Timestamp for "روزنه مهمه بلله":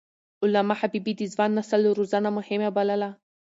1.97-3.09